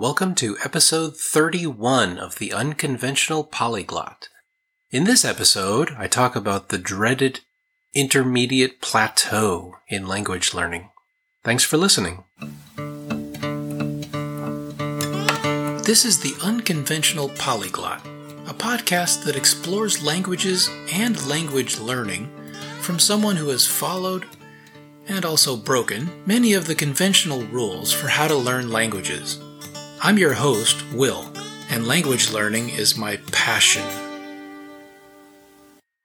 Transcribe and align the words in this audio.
Welcome 0.00 0.34
to 0.36 0.56
episode 0.64 1.18
31 1.18 2.18
of 2.18 2.38
the 2.38 2.54
Unconventional 2.54 3.44
Polyglot. 3.44 4.30
In 4.90 5.04
this 5.04 5.26
episode, 5.26 5.94
I 5.98 6.06
talk 6.06 6.34
about 6.34 6.70
the 6.70 6.78
dreaded 6.78 7.40
intermediate 7.92 8.80
plateau 8.80 9.76
in 9.88 10.08
language 10.08 10.54
learning. 10.54 10.88
Thanks 11.44 11.64
for 11.64 11.76
listening. 11.76 12.24
This 15.84 16.06
is 16.06 16.20
the 16.20 16.34
Unconventional 16.42 17.28
Polyglot, 17.28 18.00
a 18.46 18.54
podcast 18.54 19.24
that 19.24 19.36
explores 19.36 20.02
languages 20.02 20.70
and 20.90 21.28
language 21.28 21.78
learning 21.78 22.30
from 22.80 22.98
someone 22.98 23.36
who 23.36 23.50
has 23.50 23.66
followed 23.66 24.24
and 25.06 25.26
also 25.26 25.58
broken 25.58 26.10
many 26.24 26.54
of 26.54 26.66
the 26.66 26.74
conventional 26.74 27.42
rules 27.48 27.92
for 27.92 28.08
how 28.08 28.26
to 28.26 28.34
learn 28.34 28.70
languages. 28.70 29.38
I'm 30.02 30.16
your 30.16 30.32
host, 30.32 30.82
Will, 30.94 31.30
and 31.68 31.86
language 31.86 32.30
learning 32.30 32.70
is 32.70 32.96
my 32.96 33.18
passion. 33.32 33.84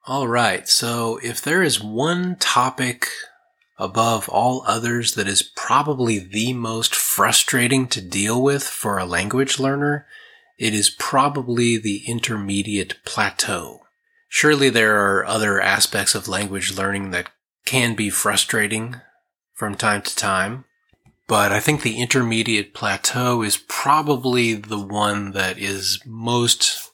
Alright, 0.06 0.68
so 0.68 1.18
if 1.24 1.42
there 1.42 1.64
is 1.64 1.82
one 1.82 2.36
topic 2.36 3.08
above 3.80 4.28
all 4.28 4.66
others 4.68 5.16
that 5.16 5.30
is 5.30 5.42
probably 5.42 6.20
the 6.20 6.52
most 6.52 6.94
frustrating 6.94 7.88
to 7.88 8.02
deal 8.02 8.44
with 8.44 8.66
for 8.66 8.98
a 8.98 9.06
language 9.06 9.60
learner, 9.60 10.06
it 10.60 10.74
is 10.74 10.90
probably 10.90 11.78
the 11.78 12.04
intermediate 12.06 12.96
plateau. 13.06 13.80
Surely 14.28 14.70
there 14.70 14.98
are 14.98 15.26
other 15.26 15.62
aspects 15.62 16.14
of 16.16 16.28
language 16.28 16.78
learning 16.78 17.12
that 17.12 17.30
can 17.66 17.96
be 17.96 18.10
frustrating 18.10 18.98
from 19.54 19.76
time 19.76 20.02
to 20.02 20.14
time. 20.18 20.66
But 21.28 21.52
I 21.52 21.60
think 21.60 21.82
the 21.82 22.00
intermediate 22.00 22.74
plateau 22.74 23.42
is 23.42 23.58
probably 23.68 24.54
the 24.54 24.80
one 24.80 25.32
that 25.32 25.58
is 25.58 26.00
most 26.06 26.92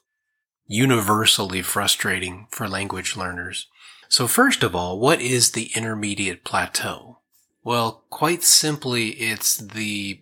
universally 0.67 1.61
frustrating 1.61 2.47
for 2.49 2.69
language 2.69 3.17
learners. 3.17 3.67
So 4.07 4.27
first 4.27 4.63
of 4.63 4.73
all, 4.75 4.99
what 4.99 5.21
is 5.21 5.51
the 5.51 5.71
intermediate 5.75 6.45
plateau? 6.45 7.19
Well, 7.63 8.03
quite 8.09 8.43
simply, 8.43 9.09
it's 9.09 9.57
the 9.57 10.21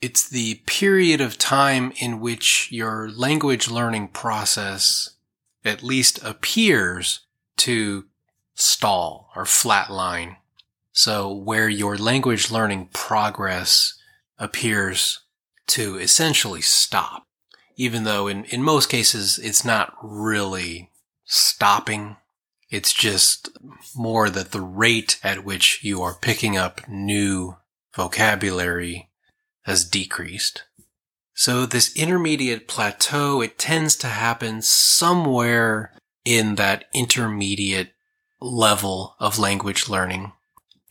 it's 0.00 0.28
the 0.28 0.62
period 0.66 1.20
of 1.20 1.36
time 1.36 1.92
in 1.96 2.20
which 2.20 2.72
your 2.72 3.10
language 3.10 3.68
learning 3.68 4.08
process 4.08 5.10
at 5.62 5.82
least 5.82 6.22
appears 6.22 7.20
to 7.58 8.06
stall 8.54 9.30
or 9.36 9.44
flatline. 9.44 10.36
So 10.92 11.32
where 11.32 11.68
your 11.68 11.96
language 11.96 12.50
learning 12.50 12.88
progress 12.92 13.94
appears 14.38 15.20
to 15.68 15.96
essentially 15.98 16.60
stop, 16.60 17.26
even 17.76 18.04
though 18.04 18.26
in, 18.26 18.44
in 18.44 18.62
most 18.62 18.88
cases 18.88 19.38
it's 19.38 19.64
not 19.64 19.94
really 20.02 20.90
stopping. 21.24 22.16
It's 22.70 22.92
just 22.92 23.50
more 23.96 24.30
that 24.30 24.52
the 24.52 24.60
rate 24.60 25.18
at 25.22 25.44
which 25.44 25.82
you 25.82 26.02
are 26.02 26.14
picking 26.14 26.56
up 26.56 26.80
new 26.88 27.56
vocabulary 27.94 29.10
has 29.62 29.84
decreased. 29.84 30.64
So 31.34 31.66
this 31.66 31.96
intermediate 31.96 32.68
plateau, 32.68 33.40
it 33.40 33.58
tends 33.58 33.96
to 33.96 34.08
happen 34.08 34.62
somewhere 34.62 35.92
in 36.24 36.56
that 36.56 36.84
intermediate 36.92 37.92
level 38.40 39.16
of 39.18 39.38
language 39.38 39.88
learning. 39.88 40.32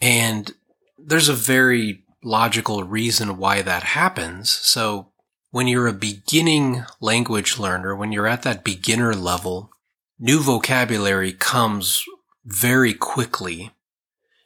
And 0.01 0.51
there's 0.97 1.29
a 1.29 1.33
very 1.33 2.03
logical 2.23 2.83
reason 2.83 3.37
why 3.37 3.61
that 3.61 3.83
happens. 3.83 4.49
So 4.49 5.11
when 5.51 5.67
you're 5.67 5.87
a 5.87 5.93
beginning 5.93 6.85
language 7.01 7.57
learner, 7.57 7.95
when 7.95 8.11
you're 8.11 8.27
at 8.27 8.43
that 8.43 8.63
beginner 8.63 9.13
level, 9.13 9.71
new 10.19 10.39
vocabulary 10.39 11.33
comes 11.33 12.03
very 12.45 12.93
quickly. 12.93 13.71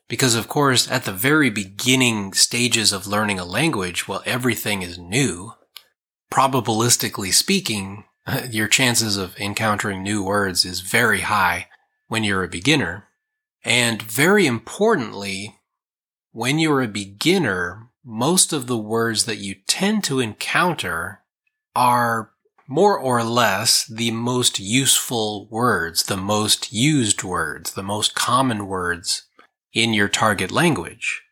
Because 0.07 0.35
of 0.35 0.47
course, 0.47 0.89
at 0.91 1.05
the 1.05 1.11
very 1.11 1.49
beginning 1.49 2.33
stages 2.33 2.91
of 2.91 3.07
learning 3.07 3.39
a 3.39 3.45
language, 3.45 4.07
well, 4.07 4.21
everything 4.25 4.81
is 4.81 4.97
new. 4.99 5.53
Probabilistically 6.31 7.33
speaking, 7.33 8.05
your 8.49 8.67
chances 8.67 9.17
of 9.17 9.37
encountering 9.37 10.03
new 10.03 10.23
words 10.23 10.65
is 10.65 10.81
very 10.81 11.21
high 11.21 11.67
when 12.07 12.23
you're 12.23 12.43
a 12.43 12.49
beginner. 12.49 13.07
And 13.63 14.01
very 14.01 14.45
importantly, 14.45 15.55
when 16.31 16.59
you're 16.59 16.81
a 16.81 16.87
beginner, 16.87 17.89
most 18.03 18.51
of 18.51 18.67
the 18.67 18.77
words 18.77 19.25
that 19.25 19.37
you 19.37 19.55
tend 19.67 20.03
to 20.05 20.19
encounter 20.19 21.21
are 21.75 22.31
more 22.67 22.97
or 22.97 23.23
less 23.23 23.85
the 23.85 24.11
most 24.11 24.59
useful 24.59 25.47
words, 25.49 26.03
the 26.03 26.17
most 26.17 26.73
used 26.73 27.23
words, 27.23 27.73
the 27.73 27.83
most 27.83 28.15
common 28.15 28.67
words 28.67 29.23
in 29.73 29.93
your 29.93 30.09
target 30.09 30.51
language. 30.51 31.23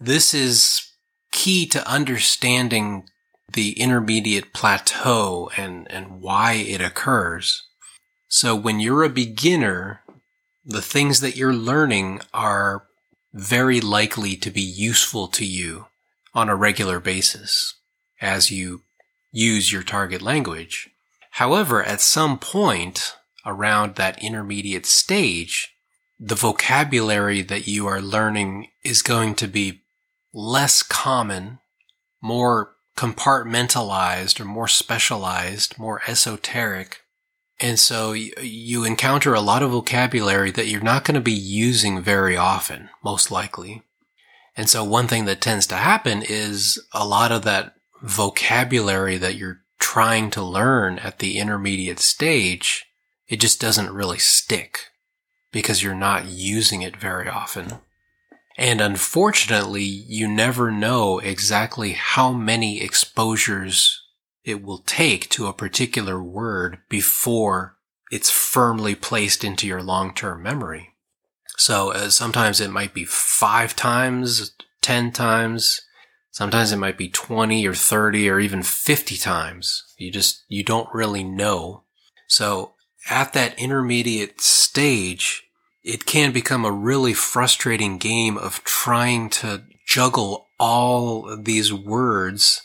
This 0.00 0.32
is 0.32 0.92
key 1.30 1.66
to 1.66 1.86
understanding 1.88 3.08
the 3.52 3.78
intermediate 3.80 4.52
plateau 4.52 5.50
and, 5.56 5.90
and 5.90 6.20
why 6.20 6.52
it 6.52 6.80
occurs. 6.80 7.64
So 8.28 8.54
when 8.54 8.80
you're 8.80 9.04
a 9.04 9.08
beginner, 9.08 10.02
the 10.68 10.82
things 10.82 11.20
that 11.20 11.34
you're 11.34 11.54
learning 11.54 12.20
are 12.34 12.84
very 13.32 13.80
likely 13.80 14.36
to 14.36 14.50
be 14.50 14.60
useful 14.60 15.26
to 15.26 15.46
you 15.46 15.86
on 16.34 16.50
a 16.50 16.54
regular 16.54 17.00
basis 17.00 17.74
as 18.20 18.50
you 18.50 18.82
use 19.32 19.72
your 19.72 19.82
target 19.82 20.20
language. 20.20 20.90
However, 21.32 21.82
at 21.82 22.02
some 22.02 22.38
point 22.38 23.16
around 23.46 23.94
that 23.94 24.22
intermediate 24.22 24.84
stage, 24.84 25.72
the 26.20 26.34
vocabulary 26.34 27.40
that 27.40 27.66
you 27.66 27.86
are 27.86 28.02
learning 28.02 28.68
is 28.84 29.00
going 29.00 29.36
to 29.36 29.48
be 29.48 29.80
less 30.34 30.82
common, 30.82 31.60
more 32.20 32.72
compartmentalized 32.94 34.38
or 34.38 34.44
more 34.44 34.68
specialized, 34.68 35.78
more 35.78 36.02
esoteric, 36.06 37.00
and 37.60 37.78
so 37.78 38.12
you 38.12 38.84
encounter 38.84 39.34
a 39.34 39.40
lot 39.40 39.62
of 39.62 39.70
vocabulary 39.70 40.50
that 40.52 40.66
you're 40.66 40.80
not 40.80 41.04
going 41.04 41.16
to 41.16 41.20
be 41.20 41.32
using 41.32 42.00
very 42.00 42.36
often, 42.36 42.88
most 43.02 43.30
likely. 43.30 43.82
And 44.56 44.68
so 44.68 44.84
one 44.84 45.08
thing 45.08 45.24
that 45.24 45.40
tends 45.40 45.66
to 45.68 45.76
happen 45.76 46.22
is 46.22 46.80
a 46.92 47.06
lot 47.06 47.32
of 47.32 47.42
that 47.42 47.74
vocabulary 48.02 49.16
that 49.16 49.34
you're 49.34 49.60
trying 49.78 50.30
to 50.30 50.42
learn 50.42 50.98
at 51.00 51.18
the 51.18 51.38
intermediate 51.38 52.00
stage, 52.00 52.86
it 53.28 53.40
just 53.40 53.60
doesn't 53.60 53.92
really 53.92 54.18
stick 54.18 54.90
because 55.52 55.82
you're 55.82 55.94
not 55.94 56.26
using 56.26 56.82
it 56.82 56.96
very 56.96 57.28
often. 57.28 57.78
And 58.56 58.80
unfortunately, 58.80 59.82
you 59.82 60.28
never 60.28 60.70
know 60.70 61.20
exactly 61.20 61.92
how 61.92 62.32
many 62.32 62.82
exposures 62.82 64.02
it 64.44 64.62
will 64.62 64.78
take 64.78 65.28
to 65.30 65.46
a 65.46 65.52
particular 65.52 66.22
word 66.22 66.78
before 66.88 67.76
it's 68.10 68.30
firmly 68.30 68.94
placed 68.94 69.44
into 69.44 69.66
your 69.66 69.82
long-term 69.82 70.42
memory. 70.42 70.94
So 71.56 71.92
uh, 71.92 72.10
sometimes 72.10 72.60
it 72.60 72.70
might 72.70 72.94
be 72.94 73.04
five 73.04 73.74
times, 73.76 74.52
10 74.80 75.12
times. 75.12 75.82
Sometimes 76.30 76.72
it 76.72 76.76
might 76.76 76.96
be 76.96 77.08
20 77.08 77.66
or 77.66 77.74
30 77.74 78.30
or 78.30 78.38
even 78.38 78.62
50 78.62 79.16
times. 79.16 79.84
You 79.98 80.12
just, 80.12 80.44
you 80.48 80.62
don't 80.62 80.88
really 80.94 81.24
know. 81.24 81.82
So 82.28 82.74
at 83.10 83.32
that 83.32 83.58
intermediate 83.58 84.40
stage, 84.40 85.44
it 85.82 86.06
can 86.06 86.32
become 86.32 86.64
a 86.64 86.70
really 86.70 87.14
frustrating 87.14 87.98
game 87.98 88.38
of 88.38 88.62
trying 88.64 89.30
to 89.30 89.64
juggle 89.86 90.46
all 90.60 91.36
these 91.36 91.72
words 91.72 92.62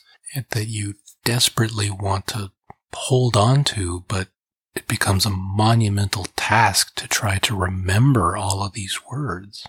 that 0.51 0.67
you 0.67 0.95
desperately 1.23 1.89
want 1.89 2.27
to 2.27 2.51
hold 2.93 3.35
on 3.35 3.63
to, 3.63 4.03
but 4.07 4.27
it 4.75 4.87
becomes 4.87 5.25
a 5.25 5.29
monumental 5.29 6.27
task 6.35 6.95
to 6.95 7.07
try 7.07 7.37
to 7.39 7.55
remember 7.55 8.35
all 8.35 8.63
of 8.63 8.73
these 8.73 8.99
words. 9.09 9.67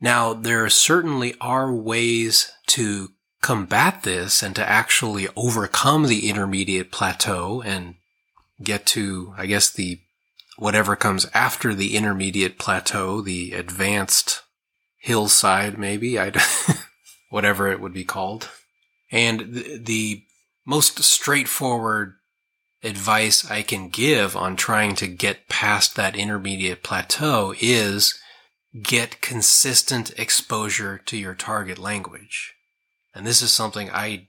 Now, 0.00 0.34
there 0.34 0.68
certainly 0.68 1.34
are 1.40 1.72
ways 1.72 2.52
to 2.68 3.10
combat 3.40 4.02
this 4.02 4.42
and 4.42 4.54
to 4.56 4.68
actually 4.68 5.28
overcome 5.36 6.06
the 6.06 6.28
intermediate 6.28 6.90
plateau 6.90 7.62
and 7.62 7.94
get 8.62 8.86
to, 8.86 9.34
I 9.36 9.46
guess, 9.46 9.70
the 9.70 10.00
whatever 10.58 10.96
comes 10.96 11.26
after 11.32 11.74
the 11.74 11.96
intermediate 11.96 12.58
plateau, 12.58 13.20
the 13.20 13.52
advanced 13.52 14.42
hillside, 14.98 15.78
maybe, 15.78 16.18
I 16.18 16.30
don't, 16.30 16.86
whatever 17.30 17.68
it 17.68 17.80
would 17.80 17.92
be 17.94 18.04
called. 18.04 18.50
And 19.10 19.54
the, 19.54 19.78
the 19.78 20.22
most 20.66 21.02
straightforward 21.02 22.14
advice 22.82 23.48
I 23.48 23.62
can 23.62 23.88
give 23.88 24.36
on 24.36 24.56
trying 24.56 24.94
to 24.96 25.06
get 25.06 25.48
past 25.48 25.96
that 25.96 26.16
intermediate 26.16 26.82
plateau 26.82 27.54
is 27.60 28.18
get 28.82 29.22
consistent 29.22 30.12
exposure 30.18 30.98
to 31.06 31.16
your 31.16 31.34
target 31.34 31.78
language. 31.78 32.54
And 33.14 33.26
this 33.26 33.40
is 33.40 33.52
something 33.52 33.90
I 33.90 34.28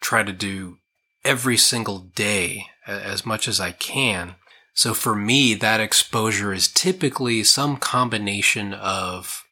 try 0.00 0.22
to 0.22 0.32
do 0.32 0.78
every 1.24 1.56
single 1.56 1.98
day 1.98 2.66
as 2.86 3.24
much 3.24 3.46
as 3.46 3.60
I 3.60 3.72
can. 3.72 4.36
So 4.74 4.94
for 4.94 5.14
me, 5.14 5.54
that 5.54 5.80
exposure 5.80 6.52
is 6.52 6.68
typically 6.68 7.44
some 7.44 7.76
combination 7.76 8.74
of 8.74 9.44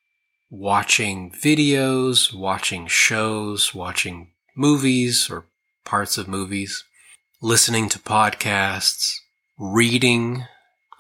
watching 0.51 1.33
videos, 1.33 2.35
watching 2.35 2.87
shows, 2.87 3.75
watching 3.75 4.33
movies 4.57 5.29
or 5.31 5.47
parts 5.85 6.19
of 6.19 6.29
movies, 6.29 6.85
listening 7.41 7.89
to 7.91 7.99
podcasts, 7.99 9.15
reading. 9.59 10.45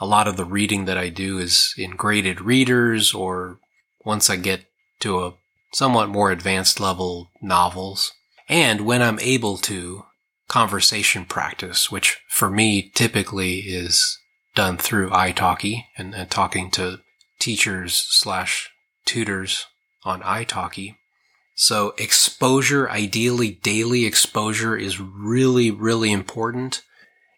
A 0.01 0.07
lot 0.07 0.29
of 0.29 0.37
the 0.37 0.45
reading 0.45 0.85
that 0.85 0.99
I 0.99 1.09
do 1.09 1.39
is 1.39 1.75
in 1.79 1.93
graded 1.93 2.41
readers 2.41 3.15
or 3.15 3.59
once 4.05 4.29
I 4.29 4.37
get 4.37 4.67
to 5.01 5.25
a 5.25 5.35
somewhat 5.73 6.09
more 6.09 6.31
advanced 6.31 6.81
level 6.81 7.31
novels. 7.41 8.13
And 8.49 8.83
when 8.83 9.03
I'm 9.03 9.19
able 9.21 9.57
to, 9.59 10.05
conversation 10.49 11.25
practice, 11.25 11.91
which 11.91 12.21
for 12.29 12.51
me 12.51 12.91
typically 12.95 13.61
is 13.61 14.19
done 14.55 14.77
through 14.77 15.11
italki 15.11 15.85
and, 15.97 16.15
and 16.15 16.31
talking 16.31 16.71
to 16.73 17.01
teachers 17.39 17.95
slash 17.95 18.71
tutors 19.05 19.67
on 20.05 20.21
italki. 20.23 20.97
So 21.55 21.95
exposure, 21.99 22.91
ideally 22.91 23.53
daily 23.53 24.05
exposure 24.05 24.77
is 24.77 25.01
really, 25.01 25.71
really 25.71 26.11
important. 26.11 26.83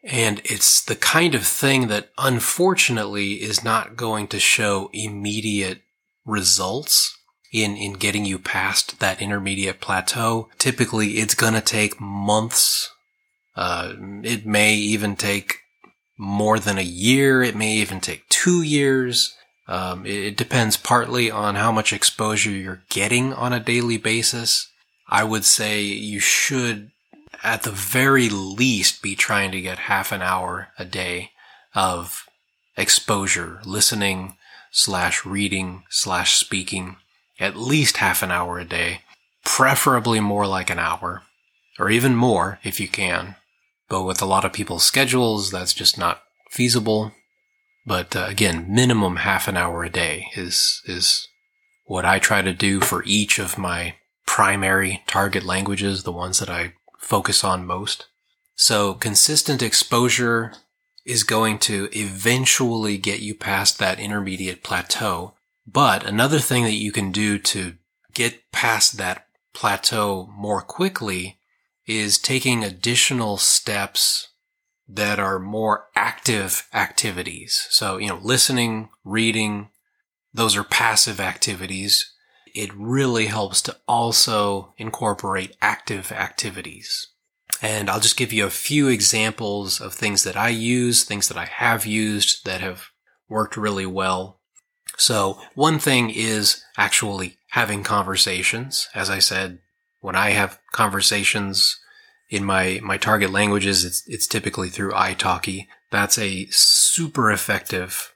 And 0.03 0.41
it's 0.45 0.83
the 0.83 0.97
kind 0.97 1.35
of 1.35 1.47
thing 1.47 1.89
that 1.89 2.11
unfortunately 2.17 3.43
is 3.43 3.65
not 3.65 3.97
going 3.97 4.29
to 4.29 4.39
show 4.39 4.89
immediate 4.93 5.83
results 6.25 7.19
in, 7.53 7.77
in 7.77 7.95
getting 7.95 8.25
you 8.25 8.39
past 8.39 9.01
that 9.01 9.21
intermediate 9.21 9.81
plateau. 9.81 10.49
Typically 10.59 11.19
it's 11.19 11.35
going 11.35 11.55
to 11.55 11.61
take 11.61 12.01
months. 12.01 12.91
Uh, 13.55 13.95
it 14.23 14.47
may 14.47 14.75
even 14.75 15.17
take 15.17 15.59
more 16.19 16.59
than 16.59 16.79
a 16.79 16.83
year. 16.83 17.43
It 17.43 17.57
may 17.57 17.73
even 17.75 18.01
take 18.01 18.29
two 18.29 18.63
years. 18.63 19.35
Um, 19.69 20.07
it 20.07 20.37
depends 20.37 20.77
partly 20.77 21.31
on 21.31 21.57
how 21.57 21.73
much 21.73 21.93
exposure 21.93 22.51
you're 22.51 22.83
getting 22.89 23.33
on 23.33 23.53
a 23.53 23.61
daily 23.61 23.99
basis. 23.99 24.71
I 25.09 25.25
would 25.25 25.45
say 25.45 25.83
you 25.83 26.21
should, 26.21 26.91
at 27.43 27.63
the 27.63 27.73
very 27.73 28.29
least, 28.29 29.03
be 29.03 29.17
trying 29.17 29.51
to 29.53 29.61
get 29.61 29.79
half 29.79 30.13
an 30.13 30.23
hour 30.23 30.69
a 30.79 30.85
day 30.85 31.31
of 31.75 32.27
exposure, 32.77 33.61
listening 33.65 34.37
slash 34.71 35.25
reading 35.25 35.83
slash 35.89 36.37
speaking, 36.37 36.97
at 37.41 37.57
least 37.57 37.97
half 37.99 38.23
an 38.23 38.31
hour 38.31 38.59
a 38.59 38.65
day, 38.65 39.01
preferably 39.45 40.21
more 40.21 40.47
like 40.47 40.71
an 40.71 40.79
hour, 40.79 41.23
or 41.79 41.91
even 41.91 42.15
more 42.15 42.59
if 42.63 42.79
you 42.79 42.89
can. 42.89 43.37
But 43.89 44.03
with 44.03 44.21
a 44.21 44.27
lot 44.27 44.45
of 44.45 44.53
people's 44.53 44.85
schedules, 44.85 45.51
that's 45.51 45.73
just 45.73 45.97
not 45.97 46.23
feasible. 46.51 47.13
But 47.87 48.17
uh, 48.17 48.27
again, 48.29 48.67
minimum 48.69 49.17
half 49.17 49.47
an 49.47 49.57
hour 49.57 49.85
a 49.85 49.91
day 49.91 50.29
is, 50.35 50.83
is 50.87 51.29
what 51.85 52.05
I 52.05 52.19
try 52.19 52.43
to 52.43 52.53
do 52.53 52.81
for 52.81 53.05
each 53.05 53.39
of 53.39 53.57
my 53.57 53.95
primary 54.27 55.03
target 55.07 55.45
languages, 55.45 56.03
the 56.03 56.13
ones 56.13 56.41
that 56.41 56.51
I 56.51 56.75
focus 56.99 57.45
on 57.45 57.65
most. 57.65 58.07
So 58.57 58.95
consistent 58.95 59.63
exposure 59.63 60.53
is 61.05 61.23
going 61.23 61.59
to 61.61 61.89
eventually 61.93 62.99
get 62.99 63.21
you 63.21 63.35
past 63.35 63.79
that 63.79 64.01
intermediate 64.01 64.65
plateau. 64.65 65.35
But 65.65 66.05
another 66.05 66.41
thing 66.41 66.65
that 66.65 66.73
you 66.73 66.91
can 66.91 67.13
do 67.13 67.39
to 67.39 67.75
get 68.13 68.51
past 68.51 68.97
that 68.97 69.27
plateau 69.55 70.29
more 70.37 70.61
quickly 70.61 71.39
is 71.87 72.19
taking 72.19 72.65
additional 72.65 73.37
steps 73.37 74.29
that 74.89 75.19
are 75.19 75.39
more 75.39 75.87
active 75.95 76.69
activities. 76.73 77.67
So, 77.71 77.97
you 77.99 78.09
know, 78.09 78.21
listening, 78.23 78.89
reading, 79.05 79.71
those 80.33 80.57
are 80.57 80.65
passive 80.65 81.19
activities. 81.19 82.13
It 82.55 82.73
really 82.75 83.27
helps 83.27 83.61
to 83.63 83.77
also 83.89 84.75
incorporate 84.79 85.57
active 85.61 86.13
activities. 86.13 87.09
And 87.63 87.89
I'll 87.89 88.01
just 88.01 88.17
give 88.17 88.33
you 88.33 88.45
a 88.45 88.51
few 88.51 88.89
examples 88.89 89.81
of 89.81 89.95
things 89.95 90.25
that 90.25 90.37
I 90.37 90.51
use, 90.51 91.05
things 91.05 91.29
that 91.29 91.39
I 91.39 91.47
have 91.47 91.87
used 91.87 92.45
that 92.45 92.61
have 92.61 92.91
worked 93.29 93.57
really 93.57 93.87
well. 93.87 94.41
So 94.97 95.41
one 95.55 95.79
thing 95.79 96.11
is 96.11 96.63
actually 96.77 97.39
having 97.51 97.83
conversations. 97.83 98.89
As 98.95 99.11
I 99.11 99.19
said, 99.19 99.59
when 100.01 100.15
I 100.15 100.31
have 100.31 100.61
conversations 100.73 101.81
in 102.29 102.45
my, 102.45 102.81
my 102.83 102.97
target 102.97 103.31
languages, 103.31 103.85
it's, 103.85 104.03
it's 104.07 104.27
typically 104.27 104.69
through 104.69 104.93
italki. 104.93 105.67
That's 105.91 106.19
a 106.19 106.47
super 106.51 107.31
effective 107.31 108.13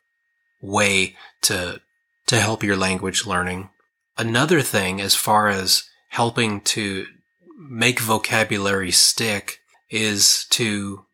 way 0.60 1.16
to, 1.42 1.80
to 2.26 2.40
help 2.40 2.62
your 2.62 2.76
language 2.76 3.26
learning. 3.26 3.70
Another 4.18 4.60
thing, 4.60 5.00
as 5.00 5.14
far 5.14 5.48
as 5.48 5.84
helping 6.08 6.60
to 6.60 7.06
make 7.56 8.00
vocabulary 8.00 8.90
stick 8.90 9.58
is 9.90 10.46
to 10.50 11.04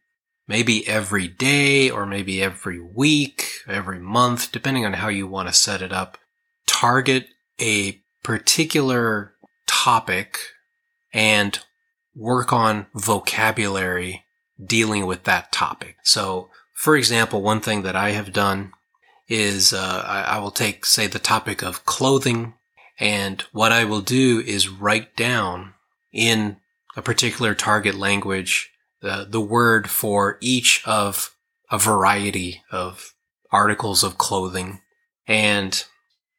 maybe 0.48 0.86
every 0.86 1.28
day 1.28 1.90
or 1.90 2.06
maybe 2.06 2.42
every 2.42 2.80
week, 2.80 3.48
every 3.68 3.98
month, 3.98 4.52
depending 4.52 4.84
on 4.84 4.94
how 4.94 5.08
you 5.08 5.26
want 5.26 5.48
to 5.48 5.54
set 5.54 5.82
it 5.82 5.92
up, 5.92 6.18
target 6.66 7.28
a 7.60 8.00
particular 8.22 9.34
topic 9.66 10.38
and 11.12 11.60
work 12.16 12.52
on 12.52 12.86
vocabulary 12.94 14.24
dealing 14.64 15.06
with 15.06 15.24
that 15.24 15.52
topic. 15.52 15.96
So, 16.02 16.48
for 16.72 16.96
example, 16.96 17.42
one 17.42 17.60
thing 17.60 17.82
that 17.82 17.96
I 17.96 18.10
have 18.10 18.32
done 18.32 18.72
is 19.28 19.72
uh, 19.72 20.02
I, 20.06 20.36
I 20.36 20.38
will 20.38 20.50
take, 20.50 20.86
say, 20.86 21.06
the 21.06 21.18
topic 21.18 21.62
of 21.62 21.84
clothing, 21.84 22.54
and 22.98 23.42
what 23.52 23.72
I 23.72 23.84
will 23.84 24.00
do 24.00 24.40
is 24.40 24.68
write 24.68 25.16
down 25.16 25.74
in 26.12 26.56
a 26.96 27.02
particular 27.02 27.54
target 27.54 27.94
language 27.94 28.70
the, 29.02 29.26
the 29.28 29.40
word 29.40 29.90
for 29.90 30.38
each 30.40 30.82
of 30.86 31.34
a 31.70 31.78
variety 31.78 32.62
of 32.70 33.14
articles 33.50 34.02
of 34.02 34.16
clothing. 34.16 34.80
And 35.26 35.84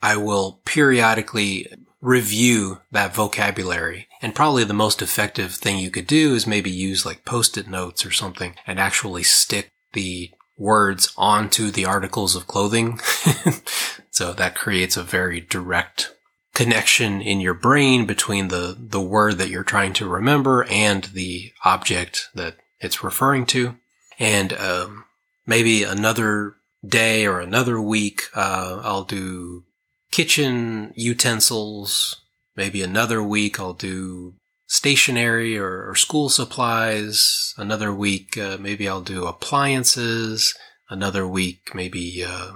I 0.01 0.17
will 0.17 0.61
periodically 0.65 1.67
review 2.01 2.79
that 2.91 3.15
vocabulary. 3.15 4.07
And 4.21 4.35
probably 4.35 4.63
the 4.63 4.73
most 4.73 5.01
effective 5.01 5.53
thing 5.53 5.77
you 5.77 5.89
could 5.89 6.07
do 6.07 6.35
is 6.35 6.45
maybe 6.45 6.69
use 6.69 7.05
like 7.05 7.25
post-it 7.25 7.67
notes 7.67 8.05
or 8.05 8.11
something 8.11 8.55
and 8.65 8.79
actually 8.79 9.23
stick 9.23 9.71
the 9.93 10.31
words 10.57 11.13
onto 11.17 11.71
the 11.71 11.85
articles 11.85 12.35
of 12.35 12.47
clothing. 12.47 12.99
so 14.11 14.33
that 14.33 14.55
creates 14.55 14.97
a 14.97 15.03
very 15.03 15.41
direct 15.41 16.13
connection 16.53 17.21
in 17.21 17.39
your 17.39 17.53
brain 17.53 18.05
between 18.05 18.47
the, 18.47 18.75
the 18.79 19.01
word 19.01 19.37
that 19.37 19.49
you're 19.49 19.63
trying 19.63 19.93
to 19.93 20.07
remember 20.07 20.65
and 20.69 21.05
the 21.05 21.51
object 21.63 22.29
that 22.33 22.55
it's 22.79 23.03
referring 23.03 23.45
to. 23.45 23.75
And, 24.19 24.53
um, 24.53 25.05
maybe 25.45 25.83
another 25.83 26.55
day 26.85 27.25
or 27.25 27.39
another 27.39 27.79
week, 27.81 28.23
uh, 28.35 28.81
I'll 28.83 29.03
do 29.03 29.63
kitchen 30.11 30.93
utensils. 30.95 32.21
Maybe 32.55 32.81
another 32.81 33.21
week 33.21 33.59
I'll 33.59 33.73
do 33.73 34.33
stationery 34.67 35.57
or, 35.57 35.89
or 35.89 35.95
school 35.95 36.29
supplies. 36.29 37.53
Another 37.57 37.93
week, 37.93 38.37
uh, 38.37 38.57
maybe 38.59 38.87
I'll 38.87 39.01
do 39.01 39.25
appliances. 39.25 40.53
Another 40.89 41.27
week, 41.27 41.73
maybe, 41.73 42.23
uh, 42.23 42.51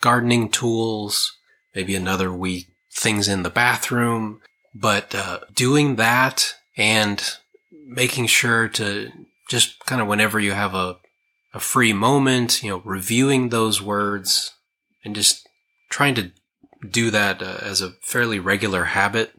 gardening 0.00 0.48
tools. 0.48 1.32
Maybe 1.74 1.94
another 1.94 2.32
week, 2.32 2.66
things 2.92 3.28
in 3.28 3.42
the 3.42 3.50
bathroom. 3.50 4.40
But, 4.74 5.14
uh, 5.14 5.40
doing 5.54 5.96
that 5.96 6.54
and 6.76 7.22
making 7.86 8.26
sure 8.26 8.68
to 8.68 9.10
just 9.48 9.84
kind 9.84 10.00
of 10.00 10.08
whenever 10.08 10.40
you 10.40 10.52
have 10.52 10.74
a, 10.74 10.96
a 11.54 11.60
free 11.60 11.92
moment, 11.92 12.62
you 12.62 12.70
know, 12.70 12.82
reviewing 12.84 13.48
those 13.48 13.82
words 13.82 14.52
and 15.04 15.14
just 15.14 15.46
trying 15.90 16.14
to 16.14 16.32
do 16.88 17.10
that 17.10 17.42
uh, 17.42 17.58
as 17.62 17.80
a 17.80 17.92
fairly 18.02 18.38
regular 18.38 18.84
habit 18.84 19.32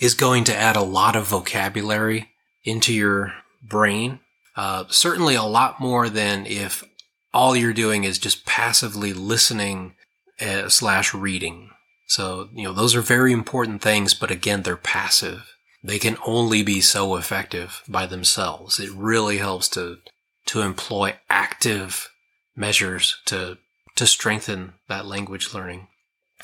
is 0.00 0.14
going 0.14 0.44
to 0.44 0.56
add 0.56 0.76
a 0.76 0.82
lot 0.82 1.16
of 1.16 1.26
vocabulary 1.26 2.30
into 2.64 2.92
your 2.92 3.34
brain. 3.62 4.20
Uh, 4.56 4.84
certainly 4.88 5.34
a 5.34 5.42
lot 5.42 5.80
more 5.80 6.08
than 6.08 6.46
if 6.46 6.84
all 7.32 7.56
you're 7.56 7.72
doing 7.72 8.04
is 8.04 8.18
just 8.18 8.46
passively 8.46 9.12
listening 9.12 9.94
uh, 10.40 10.68
slash 10.68 11.14
reading. 11.14 11.70
So, 12.06 12.48
you 12.54 12.64
know, 12.64 12.72
those 12.72 12.96
are 12.96 13.02
very 13.02 13.32
important 13.32 13.82
things, 13.82 14.14
but 14.14 14.30
again, 14.30 14.62
they're 14.62 14.76
passive. 14.76 15.54
They 15.82 15.98
can 15.98 16.16
only 16.26 16.62
be 16.62 16.80
so 16.80 17.16
effective 17.16 17.82
by 17.86 18.06
themselves. 18.06 18.80
It 18.80 18.90
really 18.92 19.38
helps 19.38 19.68
to, 19.70 19.98
to 20.46 20.62
employ 20.62 21.16
active 21.28 22.10
measures 22.56 23.20
to, 23.26 23.58
to 23.94 24.06
strengthen 24.06 24.74
that 24.88 25.06
language 25.06 25.54
learning. 25.54 25.88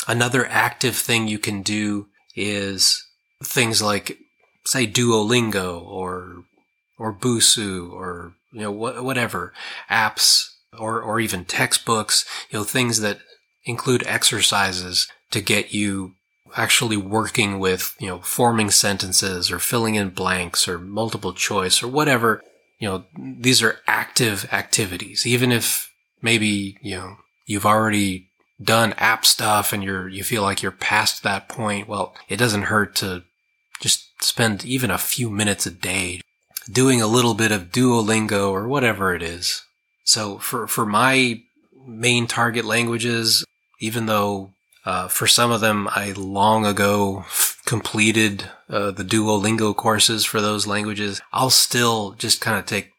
Another 0.06 0.46
active 0.46 0.96
thing 0.96 1.28
you 1.28 1.38
can 1.38 1.62
do 1.62 2.06
is 2.36 3.04
things 3.42 3.82
like, 3.82 4.18
say, 4.66 4.86
Duolingo 4.86 5.82
or 5.82 6.44
or 6.98 7.12
Busuu 7.12 7.92
or, 7.92 8.34
you 8.52 8.60
know, 8.60 8.72
wh- 8.72 9.02
whatever 9.02 9.52
apps 9.90 10.48
or, 10.78 11.02
or 11.02 11.18
even 11.18 11.44
textbooks, 11.44 12.24
you 12.50 12.58
know, 12.58 12.64
things 12.64 13.00
that 13.00 13.18
include 13.64 14.06
exercises 14.06 15.08
to 15.30 15.40
get 15.40 15.72
you 15.74 16.14
actually 16.56 16.96
working 16.96 17.58
with, 17.58 17.96
you 17.98 18.06
know, 18.06 18.20
forming 18.20 18.70
sentences 18.70 19.50
or 19.50 19.58
filling 19.58 19.96
in 19.96 20.10
blanks 20.10 20.68
or 20.68 20.78
multiple 20.78 21.32
choice 21.32 21.82
or 21.82 21.88
whatever. 21.88 22.40
You 22.78 22.88
know, 22.88 23.04
these 23.40 23.62
are 23.62 23.80
active 23.86 24.46
activities. 24.52 25.26
Even 25.26 25.50
if 25.50 25.90
maybe, 26.22 26.76
you 26.80 26.96
know, 26.96 27.16
you've 27.46 27.66
already 27.66 28.30
done 28.62 28.94
app 28.94 29.24
stuff 29.24 29.72
and 29.72 29.82
you're, 29.82 30.08
you 30.08 30.24
feel 30.24 30.42
like 30.42 30.62
you're 30.62 30.72
past 30.72 31.22
that 31.22 31.48
point. 31.48 31.88
Well, 31.88 32.14
it 32.28 32.36
doesn't 32.36 32.62
hurt 32.62 32.94
to 32.96 33.24
just 33.80 34.22
spend 34.22 34.64
even 34.64 34.90
a 34.90 34.98
few 34.98 35.28
minutes 35.30 35.66
a 35.66 35.70
day 35.70 36.20
doing 36.70 37.02
a 37.02 37.06
little 37.06 37.34
bit 37.34 37.52
of 37.52 37.70
Duolingo 37.70 38.50
or 38.50 38.68
whatever 38.68 39.14
it 39.14 39.22
is. 39.22 39.62
So 40.04 40.38
for, 40.38 40.66
for 40.66 40.86
my 40.86 41.42
main 41.86 42.26
target 42.26 42.64
languages, 42.64 43.44
even 43.80 44.06
though 44.06 44.52
uh, 44.86 45.08
for 45.08 45.26
some 45.26 45.50
of 45.50 45.60
them 45.60 45.88
I 45.90 46.12
long 46.12 46.64
ago 46.64 47.24
completed 47.64 48.50
uh, 48.68 48.90
the 48.90 49.04
Duolingo 49.04 49.74
courses 49.74 50.24
for 50.24 50.40
those 50.40 50.66
languages, 50.66 51.20
I'll 51.32 51.50
still 51.50 52.12
just 52.12 52.40
kind 52.40 52.58
of 52.58 52.66
take, 52.66 52.90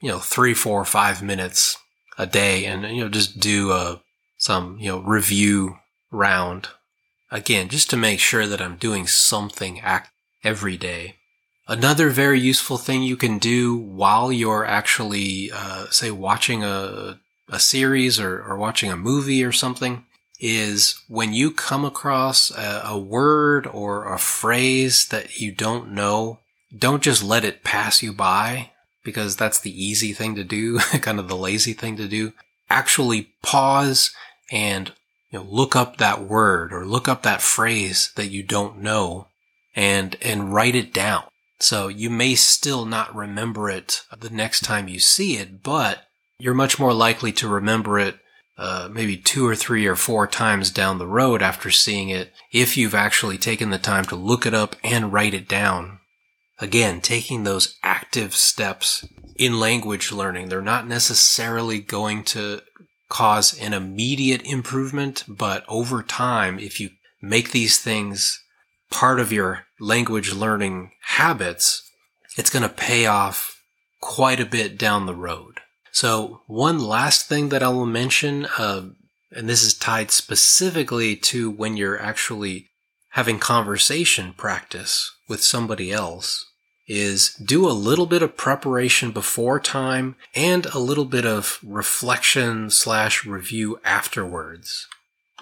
you 0.00 0.08
know, 0.08 0.18
three, 0.18 0.54
four, 0.54 0.84
five 0.84 1.22
minutes 1.22 1.76
a 2.18 2.26
day 2.26 2.64
and, 2.64 2.84
you 2.84 3.02
know, 3.02 3.08
just 3.08 3.40
do 3.40 3.72
a, 3.72 4.00
some, 4.44 4.76
you 4.78 4.90
know, 4.90 4.98
review 4.98 5.78
round 6.10 6.68
again, 7.30 7.70
just 7.70 7.88
to 7.88 7.96
make 7.96 8.20
sure 8.20 8.46
that 8.46 8.60
I'm 8.60 8.76
doing 8.76 9.06
something 9.06 9.80
act 9.80 10.10
every 10.44 10.76
day. 10.76 11.16
Another 11.66 12.10
very 12.10 12.38
useful 12.38 12.76
thing 12.76 13.02
you 13.02 13.16
can 13.16 13.38
do 13.38 13.74
while 13.74 14.30
you're 14.30 14.66
actually, 14.66 15.50
uh, 15.50 15.86
say, 15.88 16.10
watching 16.10 16.62
a, 16.62 17.18
a 17.48 17.58
series 17.58 18.20
or, 18.20 18.42
or 18.42 18.58
watching 18.58 18.90
a 18.90 18.98
movie 18.98 19.42
or 19.42 19.50
something 19.50 20.04
is 20.38 21.00
when 21.08 21.32
you 21.32 21.50
come 21.50 21.86
across 21.86 22.50
a, 22.50 22.82
a 22.84 22.98
word 22.98 23.66
or 23.66 24.12
a 24.12 24.18
phrase 24.18 25.08
that 25.08 25.40
you 25.40 25.52
don't 25.52 25.90
know, 25.90 26.38
don't 26.76 27.02
just 27.02 27.24
let 27.24 27.46
it 27.46 27.64
pass 27.64 28.02
you 28.02 28.12
by 28.12 28.72
because 29.02 29.36
that's 29.36 29.58
the 29.58 29.84
easy 29.84 30.12
thing 30.12 30.34
to 30.34 30.44
do, 30.44 30.78
kind 31.00 31.18
of 31.18 31.28
the 31.28 31.36
lazy 31.36 31.72
thing 31.72 31.96
to 31.96 32.06
do. 32.06 32.34
Actually 32.68 33.30
pause 33.42 34.10
and 34.50 34.92
you 35.30 35.38
know, 35.38 35.46
look 35.48 35.74
up 35.74 35.96
that 35.96 36.22
word 36.22 36.72
or 36.72 36.86
look 36.86 37.08
up 37.08 37.22
that 37.22 37.42
phrase 37.42 38.12
that 38.16 38.30
you 38.30 38.42
don't 38.42 38.78
know 38.78 39.28
and, 39.74 40.16
and 40.22 40.52
write 40.52 40.74
it 40.74 40.92
down. 40.92 41.24
So 41.60 41.88
you 41.88 42.10
may 42.10 42.34
still 42.34 42.84
not 42.84 43.14
remember 43.14 43.70
it 43.70 44.02
the 44.16 44.30
next 44.30 44.60
time 44.64 44.88
you 44.88 45.00
see 45.00 45.36
it, 45.36 45.62
but 45.62 46.04
you're 46.38 46.54
much 46.54 46.78
more 46.78 46.92
likely 46.92 47.32
to 47.32 47.48
remember 47.48 47.98
it 47.98 48.18
uh, 48.56 48.88
maybe 48.92 49.16
two 49.16 49.46
or 49.46 49.56
three 49.56 49.86
or 49.86 49.96
four 49.96 50.26
times 50.26 50.70
down 50.70 50.98
the 50.98 51.06
road 51.06 51.42
after 51.42 51.70
seeing 51.70 52.08
it 52.08 52.32
if 52.52 52.76
you've 52.76 52.94
actually 52.94 53.36
taken 53.36 53.70
the 53.70 53.78
time 53.78 54.04
to 54.04 54.14
look 54.14 54.46
it 54.46 54.54
up 54.54 54.76
and 54.84 55.12
write 55.12 55.34
it 55.34 55.48
down. 55.48 55.98
Again, 56.60 57.00
taking 57.00 57.42
those 57.42 57.76
active 57.82 58.32
steps 58.34 59.04
in 59.36 59.58
language 59.58 60.12
learning, 60.12 60.48
they're 60.48 60.62
not 60.62 60.86
necessarily 60.86 61.80
going 61.80 62.22
to 62.24 62.60
cause 63.14 63.56
an 63.60 63.72
immediate 63.72 64.42
improvement, 64.42 65.22
but 65.28 65.64
over 65.68 66.02
time, 66.02 66.58
if 66.58 66.80
you 66.80 66.90
make 67.22 67.52
these 67.52 67.78
things 67.78 68.42
part 68.90 69.20
of 69.20 69.32
your 69.32 69.66
language 69.78 70.32
learning 70.32 70.90
habits, 71.00 71.88
it's 72.36 72.50
going 72.50 72.64
to 72.64 72.68
pay 72.68 73.06
off 73.06 73.62
quite 74.00 74.40
a 74.40 74.44
bit 74.44 74.76
down 74.76 75.06
the 75.06 75.14
road. 75.14 75.60
So 75.92 76.40
one 76.48 76.80
last 76.80 77.28
thing 77.28 77.50
that 77.50 77.62
I 77.62 77.68
will 77.68 77.86
mention, 77.86 78.46
uh, 78.58 78.88
and 79.30 79.48
this 79.48 79.62
is 79.62 79.74
tied 79.74 80.10
specifically 80.10 81.14
to 81.14 81.52
when 81.52 81.76
you're 81.76 82.02
actually 82.02 82.66
having 83.10 83.38
conversation 83.38 84.32
practice 84.32 85.14
with 85.28 85.40
somebody 85.40 85.92
else 85.92 86.50
is 86.86 87.34
do 87.34 87.66
a 87.66 87.72
little 87.72 88.06
bit 88.06 88.22
of 88.22 88.36
preparation 88.36 89.10
before 89.10 89.58
time 89.58 90.16
and 90.34 90.66
a 90.66 90.78
little 90.78 91.04
bit 91.04 91.24
of 91.24 91.58
reflection 91.62 92.70
slash 92.70 93.24
review 93.24 93.80
afterwards. 93.84 94.86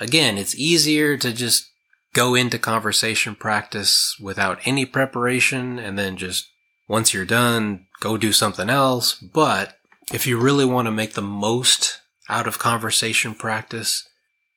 Again, 0.01 0.39
it's 0.39 0.55
easier 0.55 1.17
to 1.17 1.33
just 1.33 1.71
go 2.15 2.35
into 2.35 2.59
conversation 2.59 3.35
practice 3.35 4.17
without 4.21 4.61
any 4.65 4.85
preparation 4.85 5.79
and 5.79 5.99
then 5.99 6.17
just 6.17 6.49
once 6.89 7.15
you're 7.15 7.25
done, 7.25 7.87
go 8.01 8.17
do 8.17 8.33
something 8.33 8.69
else. 8.69 9.15
But 9.15 9.79
if 10.13 10.27
you 10.27 10.39
really 10.39 10.65
want 10.65 10.87
to 10.87 10.93
make 10.93 11.15
the 11.15 11.23
most 11.23 12.01
out 12.29 12.47
of 12.47 12.59
conversation 12.59 13.35
practice, 13.35 14.09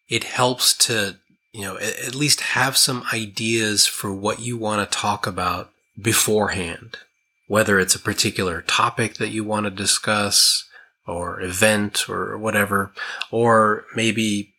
it 0.09 0.23
helps 0.23 0.75
to, 0.77 1.17
you 1.51 1.61
know, 1.61 1.77
at 1.77 2.13
least 2.13 2.41
have 2.41 2.77
some 2.77 3.05
ideas 3.13 3.87
for 3.87 4.13
what 4.13 4.39
you 4.39 4.57
want 4.57 4.89
to 4.89 4.97
talk 4.97 5.25
about 5.25 5.71
beforehand. 5.99 6.97
Whether 7.47 7.79
it's 7.79 7.95
a 7.95 7.99
particular 7.99 8.61
topic 8.61 9.15
that 9.15 9.29
you 9.29 9.43
want 9.43 9.65
to 9.65 9.71
discuss 9.71 10.67
or 11.05 11.39
event 11.41 12.09
or 12.09 12.37
whatever, 12.37 12.91
or 13.29 13.85
maybe 13.95 14.53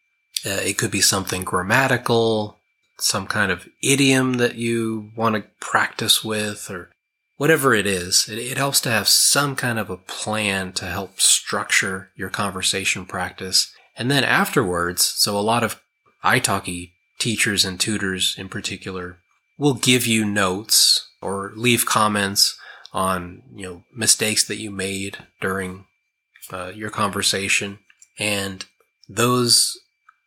uh, 0.47 0.51
it 0.51 0.79
could 0.79 0.93
be 0.93 1.01
something 1.01 1.43
grammatical 1.43 2.57
some 2.99 3.27
kind 3.27 3.53
of 3.53 3.69
idiom 3.83 4.35
that 4.35 4.57
you 4.57 5.11
want 5.17 5.35
to 5.37 5.45
practice 5.61 6.25
with 6.25 6.71
or 6.71 6.91
whatever 7.37 7.75
it 7.75 7.87
is. 7.87 8.29
It, 8.29 8.39
it, 8.39 8.57
helps 8.57 8.81
to 8.83 8.91
have 8.91 9.09
some 9.09 9.55
kind 9.57 9.79
of 9.79 9.91
a 9.91 9.97
plan 9.97 10.73
to 10.75 10.87
help 10.87 11.21
structure 11.21 12.11
your 12.17 12.31
conversation 12.31 13.05
practice. 13.05 13.73
And 13.97 14.11
then 14.11 14.25
afterwards, 14.25 15.03
so 15.03 15.39
a 15.39 15.41
lot 15.41 15.63
of 15.63 15.81
italki 16.25 16.93
teachers 17.19 17.65
and 17.65 17.79
tutors 17.79 18.35
in 18.39 18.49
particular 18.49 19.19
will 19.59 19.75
give 19.75 20.07
you 20.07 20.25
notes 20.25 20.96
or 21.21 21.53
leave 21.57 21.87
comments 21.87 22.59
on, 22.93 23.43
you 23.55 23.67
know, 23.67 23.85
mistakes 23.95 24.45
that 24.45 24.57
you 24.57 24.71
made 24.71 25.19
during 25.41 25.87
uh, 26.53 26.73
your 26.75 26.91
conversation. 26.91 27.79
And 28.19 28.65
those 29.09 29.79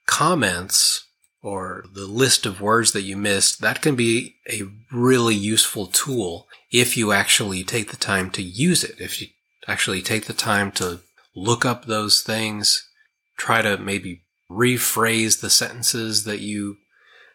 comments 0.06 1.06
or 1.42 1.86
the 1.94 2.06
list 2.06 2.46
of 2.46 2.62
words 2.62 2.92
that 2.92 3.04
you 3.04 3.16
missed, 3.16 3.62
that 3.62 3.82
can 3.82 3.96
be 3.96 4.36
a 4.50 4.64
really 4.92 5.36
useful 5.36 5.88
tool 5.88 6.48
if 6.72 6.98
you 6.98 7.12
actually 7.12 7.64
take 7.64 7.92
the 7.92 7.98
time 7.98 8.30
to 8.32 8.42
use 8.42 8.84
it. 8.84 9.00
If 9.00 9.22
you 9.22 9.28
actually 9.68 10.02
take 10.02 10.26
the 10.26 10.34
time 10.34 10.72
to 10.74 11.00
look 11.36 11.66
up 11.66 11.86
those 11.86 12.22
things, 12.22 12.90
try 13.38 13.62
to 13.62 13.78
maybe 13.78 14.24
rephrase 14.52 15.40
the 15.40 15.50
sentences 15.50 16.26
that 16.26 16.42
you 16.42 16.78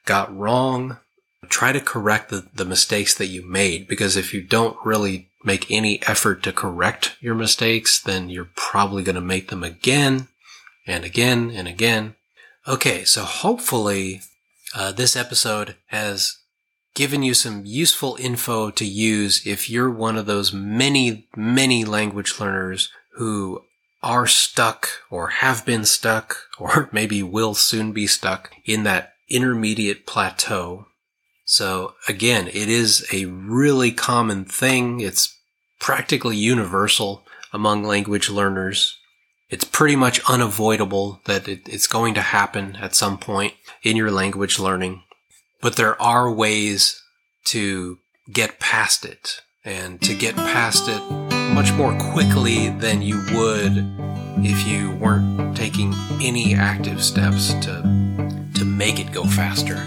got 0.04 0.37
wrong, 0.37 0.99
try 1.44 1.72
to 1.72 1.80
correct 1.80 2.30
the, 2.30 2.46
the 2.54 2.64
mistakes 2.64 3.14
that 3.14 3.26
you 3.26 3.42
made. 3.48 3.88
Because 3.88 4.16
if 4.16 4.32
you 4.34 4.42
don't 4.42 4.76
really 4.84 5.28
make 5.44 5.70
any 5.70 6.02
effort 6.06 6.42
to 6.42 6.52
correct 6.52 7.16
your 7.20 7.34
mistakes, 7.34 8.00
then 8.00 8.30
you're 8.30 8.50
probably 8.54 9.02
going 9.02 9.14
to 9.14 9.20
make 9.20 9.48
them 9.48 9.62
again 9.62 10.28
and 10.86 11.04
again 11.04 11.50
and 11.50 11.68
again. 11.68 12.14
Okay, 12.66 13.04
so 13.04 13.24
hopefully 13.24 14.22
uh, 14.74 14.92
this 14.92 15.16
episode 15.16 15.76
has 15.86 16.38
given 16.94 17.22
you 17.22 17.34
some 17.34 17.62
useful 17.64 18.16
info 18.20 18.70
to 18.70 18.84
use 18.84 19.46
if 19.46 19.68
you're 19.68 19.90
one 19.90 20.16
of 20.16 20.26
those 20.26 20.52
many, 20.52 21.26
many 21.36 21.84
language 21.84 22.40
learners 22.40 22.90
who 23.16 23.62
are 24.02 24.26
stuck 24.26 24.88
or 25.10 25.28
have 25.28 25.64
been 25.66 25.84
stuck 25.84 26.36
or 26.58 26.88
maybe 26.92 27.22
will 27.22 27.54
soon 27.54 27.92
be 27.92 28.06
stuck 28.06 28.50
in 28.64 28.84
that 28.84 29.14
intermediate 29.28 30.06
plateau. 30.06 30.86
So 31.44 31.94
again, 32.08 32.48
it 32.48 32.68
is 32.68 33.06
a 33.12 33.26
really 33.26 33.92
common 33.92 34.44
thing. 34.44 35.00
It's 35.00 35.36
practically 35.78 36.36
universal 36.36 37.24
among 37.52 37.84
language 37.84 38.30
learners 38.30 38.98
it's 39.54 39.64
pretty 39.64 39.94
much 39.94 40.20
unavoidable 40.28 41.20
that 41.26 41.46
it, 41.46 41.68
it's 41.68 41.86
going 41.86 42.14
to 42.14 42.20
happen 42.20 42.76
at 42.76 42.94
some 42.94 43.18
point 43.18 43.54
in 43.84 43.96
your 43.96 44.10
language 44.10 44.58
learning. 44.58 45.02
But 45.60 45.76
there 45.76 46.00
are 46.02 46.32
ways 46.32 47.00
to 47.46 47.98
get 48.32 48.58
past 48.58 49.04
it 49.04 49.42
and 49.64 50.00
to 50.02 50.14
get 50.14 50.34
past 50.34 50.88
it 50.88 51.00
much 51.54 51.72
more 51.74 51.96
quickly 52.12 52.70
than 52.70 53.00
you 53.00 53.16
would 53.32 53.86
if 54.44 54.66
you 54.66 54.90
weren't 54.96 55.56
taking 55.56 55.94
any 56.20 56.54
active 56.54 57.02
steps 57.02 57.54
to, 57.54 58.50
to 58.54 58.64
make 58.64 58.98
it 58.98 59.12
go 59.12 59.24
faster. 59.24 59.86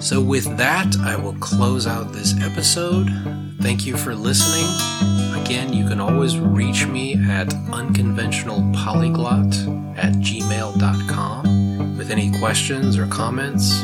So, 0.00 0.20
with 0.20 0.56
that, 0.56 0.96
I 0.98 1.16
will 1.16 1.34
close 1.34 1.86
out 1.86 2.12
this 2.12 2.34
episode. 2.42 3.08
Thank 3.60 3.86
you 3.86 3.96
for 3.96 4.14
listening. 4.14 4.66
Again, 5.40 5.72
you 5.72 5.88
can 5.88 6.00
always 6.00 6.38
reach 6.38 6.86
me 6.86 7.14
at 7.14 7.48
unconventionalpolyglot 7.48 9.98
at 9.98 10.12
gmail.com 10.14 11.96
with 11.96 12.10
any 12.10 12.32
questions 12.38 12.98
or 12.98 13.06
comments. 13.06 13.82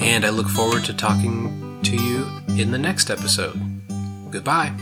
And 0.00 0.24
I 0.24 0.30
look 0.30 0.48
forward 0.48 0.84
to 0.84 0.94
talking 0.94 1.80
to 1.82 1.96
you 1.96 2.26
in 2.48 2.70
the 2.70 2.78
next 2.78 3.10
episode. 3.10 3.60
Goodbye. 4.30 4.72